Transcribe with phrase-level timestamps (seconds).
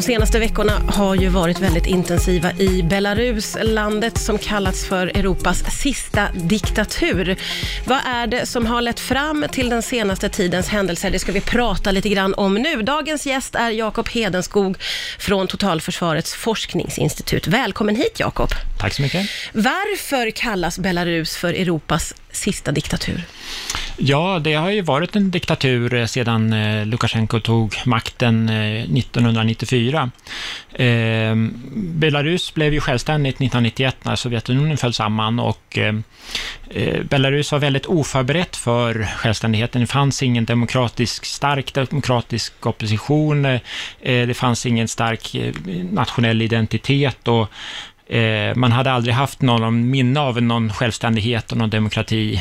[0.00, 5.64] De senaste veckorna har ju varit väldigt intensiva i Belarus, landet som kallats för Europas
[5.80, 7.36] sista diktatur.
[7.86, 11.10] Vad är det som har lett fram till den senaste tidens händelser?
[11.10, 12.82] Det ska vi prata lite grann om nu.
[12.82, 14.76] Dagens gäst är Jakob Hedenskog
[15.18, 17.46] från Totalförsvarets forskningsinstitut.
[17.46, 18.50] Välkommen hit Jakob.
[18.78, 19.30] Tack så mycket.
[19.52, 23.24] Varför kallas Belarus för Europas sista diktatur?
[24.02, 30.10] Ja, det har ju varit en diktatur eh, sedan eh, Lukasjenko tog makten 1994.
[30.72, 36.02] Eh, ehm, Belarus blev ju självständigt 1991 när Sovjetunionen föll samman och ehm,
[36.70, 39.80] eh, Belarus var väldigt oförberett för självständigheten.
[39.80, 43.44] Det fanns ingen demokratisk, stark demokratisk opposition.
[43.44, 43.60] Eh,
[44.02, 45.36] det fanns ingen stark
[45.92, 47.48] nationell identitet och
[48.54, 52.40] man hade aldrig haft någon minne av någon självständighet och någon demokrati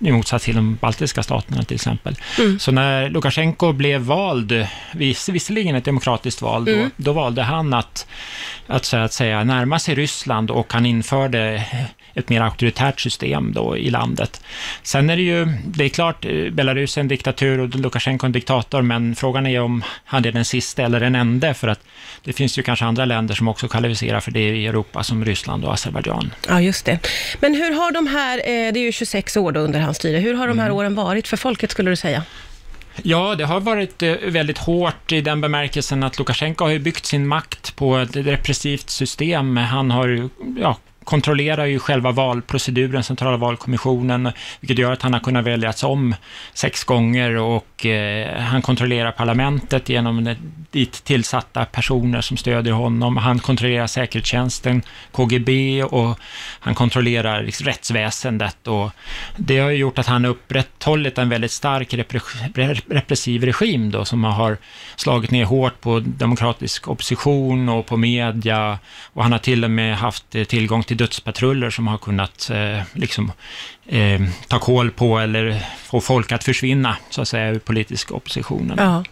[0.00, 2.16] i motsats till de baltiska staterna till exempel.
[2.38, 2.58] Mm.
[2.58, 6.90] Så när Lukasjenko blev vald, vis, visserligen ett demokratiskt val, mm.
[6.96, 8.06] då, då, valde han att,
[8.66, 11.64] att, så att säga närma sig Ryssland och han införde
[12.14, 14.42] ett mer auktoritärt system då i landet.
[14.82, 18.82] Sen är det ju, det är klart, Belarus är en diktatur och Lukasjenko en diktator,
[18.82, 21.80] men frågan är om han är den sista eller den enda, för att
[22.24, 25.64] det finns ju kanske andra länder som också kvalificerar för det i Europa, som Ryssland
[25.64, 26.30] och Azerbajdzjan.
[26.48, 26.98] Ja, just det.
[27.40, 30.18] Men hur har de här, eh, det är ju 26 år då under hans styre,
[30.18, 30.76] hur har de här mm.
[30.76, 32.22] åren varit för folket, skulle du säga?
[33.02, 37.26] Ja, det har varit eh, väldigt hårt i den bemärkelsen att Lukasjenko har byggt sin
[37.26, 39.56] makt på ett repressivt system.
[39.56, 40.28] Han har
[40.60, 40.76] ja,
[41.10, 46.14] kontrollerar ju själva valproceduren, centrala valkommissionen, vilket gör att han har kunnat väljas om
[46.54, 50.36] sex gånger och eh, han kontrollerar parlamentet genom
[50.70, 53.16] dit tillsatta personer som stödjer honom.
[53.16, 56.18] Han kontrollerar säkerhetstjänsten, KGB och
[56.60, 58.90] han kontrollerar liksom, rättsväsendet och
[59.36, 61.94] det har ju gjort att han upprätthållit en väldigt stark
[62.88, 64.56] repressiv regim då som har
[64.96, 68.78] slagit ner hårt på demokratisk opposition och på media
[69.12, 72.82] och han har till och med haft eh, tillgång till dödspatruller som har kunnat eh,
[72.92, 73.32] liksom,
[73.86, 78.76] eh, ta koll på eller få folk att försvinna, så att säga, ur politisk oppositionen.
[78.78, 79.04] Ja.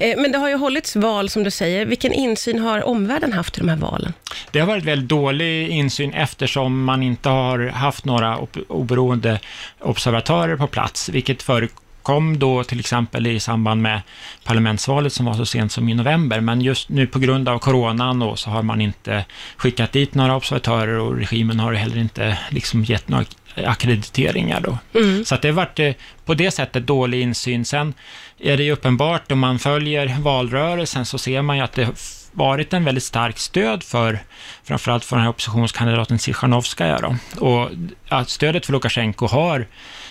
[0.00, 1.86] Eh, men det har ju hållits val, som du säger.
[1.86, 4.12] Vilken insyn har omvärlden haft i de här valen?
[4.50, 9.40] Det har varit väldigt dålig insyn eftersom man inte har haft några oberoende
[9.80, 14.00] observatörer på plats, vilket förekommer kom då till exempel i samband med
[14.44, 18.18] parlamentsvalet som var så sent som i november, men just nu på grund av coronan
[18.18, 19.24] då, så har man inte
[19.56, 23.24] skickat dit några observatörer och regimen har heller inte liksom gett några
[23.54, 24.78] akkrediteringar då.
[25.00, 25.24] Mm.
[25.24, 25.92] Så att det har varit eh,
[26.24, 27.64] på det sättet dålig insyn.
[27.64, 27.94] Sen
[28.38, 31.88] är det ju uppenbart, om man följer valrörelsen så ser man ju att det
[32.32, 34.18] varit en väldigt stark stöd för,
[34.64, 37.16] framförallt för den här oppositionskandidaten Tsikhanovskaja då.
[37.46, 37.70] Och
[38.08, 39.66] att stödet för Lukasjenko har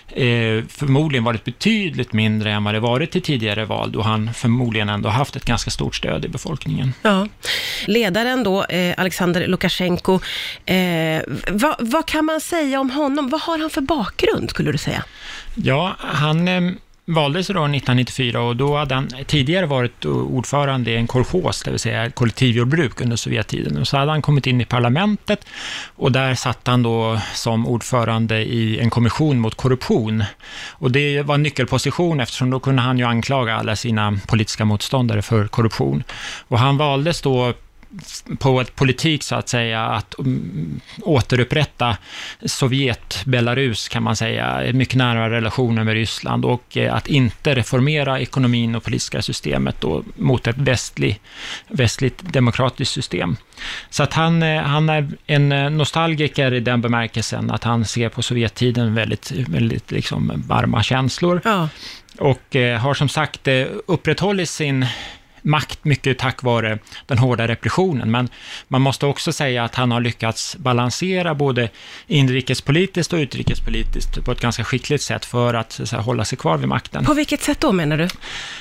[0.08, 4.90] eh, förmodligen varit betydligt mindre än vad det varit i tidigare val, då han förmodligen
[4.90, 6.94] ändå haft ett ganska stort stöd i befolkningen.
[7.02, 7.28] Ja.
[7.86, 10.20] Ledaren då, eh, Alexander Lukasjenko,
[10.66, 11.22] eh,
[11.52, 13.30] vad, vad, kan man säga om honom?
[13.30, 15.04] Vad har han för bakgrund, skulle du säga?
[15.56, 16.62] Ja, han eh,
[17.06, 21.80] valdes då 1994 och då hade han tidigare varit ordförande i en kolchos, det vill
[21.80, 23.78] säga kollektivjordbruk under Sovjettiden.
[23.78, 25.46] Och så hade han kommit in i parlamentet
[25.96, 30.24] och där satt han då som ordförande i en kommission mot korruption.
[30.72, 35.22] Och det var en nyckelposition eftersom då kunde han ju anklaga alla sina politiska motståndare
[35.22, 36.04] för korruption.
[36.48, 37.54] Och han valdes då
[38.40, 41.98] på ett politik så att säga att um, återupprätta
[42.42, 48.76] Sovjet-Belarus kan man säga, mycket nära relationer med Ryssland och eh, att inte reformera ekonomin
[48.76, 51.20] och politiska systemet då, mot ett västlig,
[51.68, 53.36] västligt demokratiskt system.
[53.90, 58.10] Så att han, eh, han är en eh, nostalgiker i den bemärkelsen att han ser
[58.10, 61.42] på Sovjettiden väldigt, väldigt liksom varma känslor.
[61.44, 61.70] Ja.
[62.18, 63.48] Och har som sagt
[63.88, 64.86] upprätthållit sin
[65.46, 68.12] makt mycket tack vare den hårda repressionen.
[68.12, 68.30] Men
[68.68, 71.70] man måste också säga att han har lyckats balansera både
[72.08, 76.68] inrikespolitiskt och utrikespolitiskt på ett ganska skickligt sätt för att, att hålla sig kvar vid
[76.68, 77.06] makten.
[77.06, 78.08] På vilket sätt då menar du?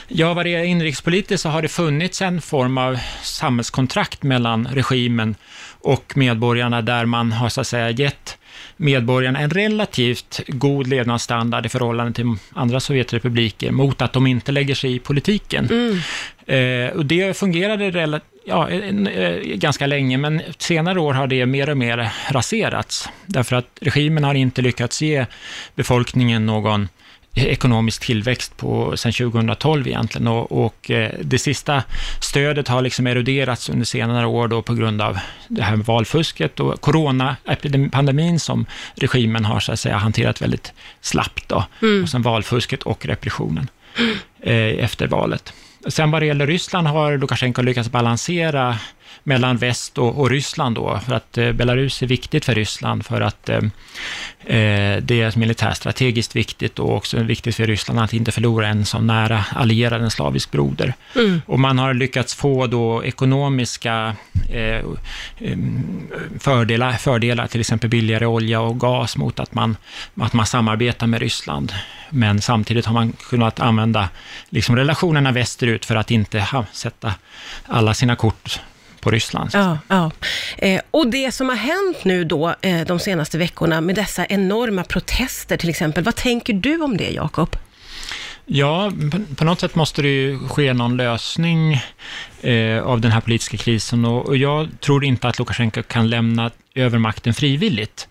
[0.09, 5.35] Ja, vad det är inrikespolitiskt så har det funnits en form av samhällskontrakt mellan regimen
[5.81, 8.39] och medborgarna där man har så att säga gett
[8.77, 14.75] medborgarna en relativt god levnadsstandard i förhållande till andra Sovjetrepubliker mot att de inte lägger
[14.75, 15.69] sig i politiken.
[15.71, 15.99] Mm.
[16.47, 21.71] Eh, och det fungerade ja, en, eh, ganska länge, men senare år har det mer
[21.71, 23.09] och mer raserats.
[23.27, 25.27] Därför att regimen har inte lyckats ge
[25.75, 26.89] befolkningen någon
[27.35, 31.83] ekonomisk tillväxt på, sedan 2012 egentligen och, och eh, det sista
[32.21, 36.61] stödet har liksom eroderats under senare år då på grund av det här med valfusket
[36.61, 41.65] och coronapandemin som regimen har så att säga hanterat väldigt slappt då.
[41.83, 42.03] Mm.
[42.03, 43.69] Och sen valfusket och repressionen
[44.43, 45.53] eh, efter valet.
[45.89, 48.79] Sen vad det gäller Ryssland har Lukasjenko lyckats balansera
[49.23, 53.21] mellan väst och, och Ryssland då, för att eh, Belarus är viktigt för Ryssland för
[53.21, 53.57] att eh,
[54.47, 58.99] eh det är militärstrategiskt viktigt och också viktigt för Ryssland att inte förlora en så
[58.99, 60.95] nära allierad, en slavisk broder.
[61.17, 61.43] Mm.
[61.47, 64.17] Och man har lyckats få då ekonomiska
[64.51, 64.85] eh,
[66.41, 69.77] fördelar, fördelar, till exempel billigare olja och gas mot att man,
[70.21, 71.73] att man samarbetar med Ryssland.
[72.11, 74.09] Men samtidigt har man kunnat använda
[74.49, 77.15] liksom relationerna västerut för att inte ha, sätta
[77.67, 78.61] alla sina kort
[79.05, 79.51] på Ryssland.
[79.53, 80.11] Ja, ja.
[80.59, 84.85] Eh, och det som har hänt nu då eh, de senaste veckorna med dessa enorma
[84.85, 87.57] protester till exempel, vad tänker du om det Jakob?
[88.47, 88.93] Ja,
[89.37, 91.81] på något sätt måste det ju ske någon lösning
[92.41, 96.51] eh, av den här politiska krisen och, och, jag tror inte att Lukasjenko kan lämna
[96.75, 98.09] över makten frivilligt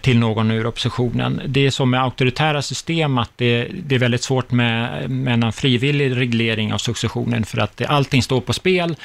[0.00, 1.42] till någon ur oppositionen.
[1.46, 5.52] Det är som med auktoritära system att det, det är väldigt svårt med, med en
[5.52, 8.96] frivillig reglering av successionen för att allting står på spel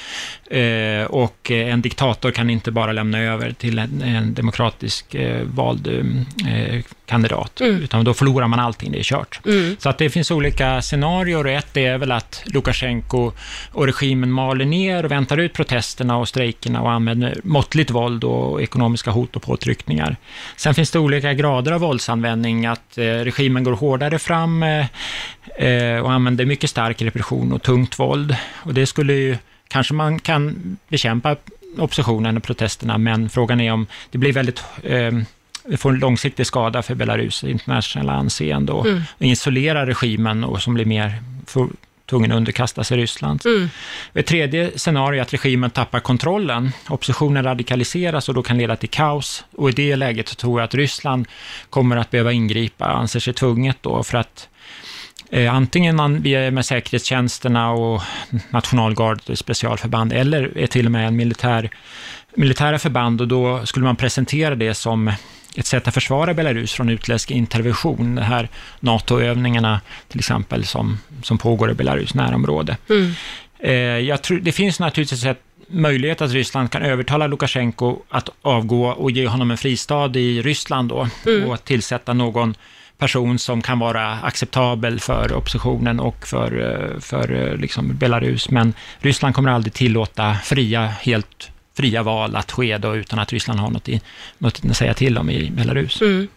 [0.52, 5.88] eh, och en diktator kan inte bara lämna över till en, en demokratisk eh, vald
[5.88, 7.84] eh, kandidat, mm.
[7.84, 9.40] utan då förlorar man allting, det är kört.
[9.46, 9.78] Mm.
[9.80, 13.31] Så att det finns olika scenarier och ett är väl att Lukasjenko
[13.72, 18.62] och regimen maler ner och väntar ut protesterna och strejkerna och använder måttligt våld och
[18.62, 20.06] ekonomiska hot och påtryckningar.
[20.56, 24.86] Sen finns det olika grader av våldsanvändning, att eh, regimen går hårdare fram eh,
[25.57, 28.36] eh, och använder mycket stark repression och tungt våld.
[28.56, 29.38] Och det skulle ju,
[29.68, 31.36] kanske man kan bekämpa
[31.77, 35.12] oppositionen och protesterna, men frågan är om det blir väldigt eh,
[35.69, 39.01] det får en långsiktig skada för Belarus internationella anseende och mm.
[39.19, 41.13] isolera regimen och som blir mer
[42.09, 43.45] tvungen att underkasta sig Ryssland.
[43.45, 43.69] Mm.
[44.13, 46.71] Ett tredje scenario är att regimen tappar kontrollen.
[46.89, 49.45] Oppositionen radikaliseras och då kan leda till kaos.
[49.56, 51.27] Och i det läget tror jag att Ryssland
[51.69, 54.50] kommer att behöva ingripa, anser sig tvunget då, för att
[55.31, 58.01] antingen man via med säkerhetstjänsterna och
[58.50, 61.69] nationalgard, specialförband, eller är till och med en militär,
[62.35, 65.12] militära förband och då skulle man presentera det som
[65.57, 68.15] ett sätt att försvara Belarus från utländsk intervention.
[68.15, 72.77] De här NATO-övningarna till exempel som, som pågår i Belarus närområde.
[72.89, 73.12] Mm.
[73.59, 73.73] Eh,
[74.07, 79.12] jag tror, det finns naturligtvis ett möjlighet att Ryssland kan övertala Lukasjenko att avgå och
[79.12, 81.50] ge honom en fristad i Ryssland då mm.
[81.50, 82.56] och tillsätta någon
[82.97, 88.49] person som kan vara acceptabel för oppositionen och för, eh, för eh, liksom Belarus.
[88.49, 93.59] Men Ryssland kommer aldrig tillåta fria, helt fria val att ske då, utan att Ryssland
[93.59, 94.01] har något, i,
[94.38, 96.01] något att säga till om i Belarus.
[96.01, 96.27] Mm.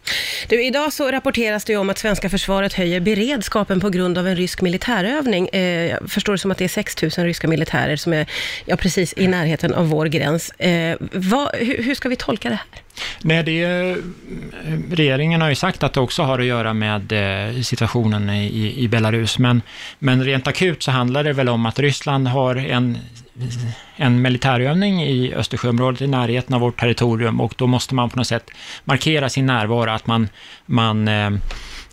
[0.48, 4.36] Du, idag så rapporteras det om att svenska försvaret höjer beredskapen på grund av en
[4.36, 5.48] rysk militärövning.
[5.52, 8.26] Eh, jag förstår det som att det är 6 000 ryska militärer som är
[8.64, 10.50] ja, precis i närheten av vår gräns.
[10.50, 12.82] Eh, vad, hur, hur ska vi tolka det här?
[13.22, 13.96] Nej, det är,
[14.90, 18.88] regeringen har ju sagt att det också har att göra med eh, situationen i, i
[18.88, 19.62] Belarus, men,
[19.98, 22.98] men rent akut så handlar det väl om att Ryssland har en
[23.96, 28.26] en militärövning i Östersjöområdet i närheten av vårt territorium och då måste man på något
[28.26, 28.50] sätt
[28.84, 30.28] markera sin närvaro, att man,
[30.66, 31.30] man, eh,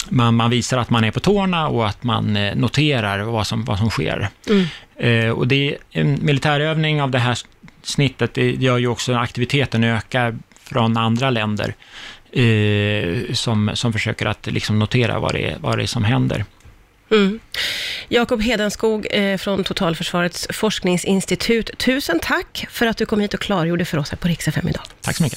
[0.10, 3.66] man, man visar att man är på tårna och att man eh, noterar vad som,
[3.66, 4.30] vad som sker.
[4.50, 4.66] Mm.
[4.96, 7.38] Eh, och det, en militärövning av det här
[7.84, 11.74] snittet det gör ju också aktiviteten öka från andra länder
[13.34, 16.46] som, som försöker att liksom notera vad det, är, vad det är som händer.
[17.12, 17.40] Mm.
[18.10, 23.86] Jakob Hedenskog eh, från Totalförsvarets forskningsinstitut, tusen tack för att du kom hit och klargjorde
[23.86, 24.84] för oss här på Rix idag.
[25.02, 25.36] Tack så mycket.